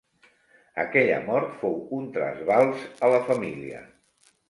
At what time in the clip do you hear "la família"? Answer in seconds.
3.17-3.89